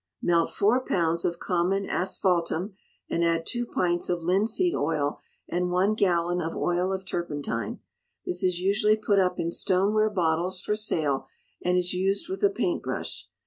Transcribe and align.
Melt 0.23 0.49
four 0.49 0.83
pounds 0.83 1.25
of 1.25 1.37
common 1.37 1.87
asphaltum, 1.87 2.73
and 3.07 3.23
add 3.23 3.45
two 3.45 3.67
pints 3.67 4.09
of 4.09 4.23
linseed 4.23 4.73
oil, 4.73 5.19
and 5.47 5.69
one 5.69 5.93
gallon 5.93 6.41
of 6.41 6.55
oil 6.55 6.91
of 6.91 7.05
turpentine. 7.05 7.81
This 8.25 8.41
is 8.41 8.59
usually 8.59 8.97
put 8.97 9.19
up 9.19 9.39
in 9.39 9.51
stoneware 9.51 10.09
bottles 10.09 10.59
for 10.59 10.75
sale, 10.75 11.27
and 11.63 11.77
is 11.77 11.93
used 11.93 12.29
with 12.29 12.41
a 12.43 12.49
paint 12.49 12.81
brush. 12.81 13.29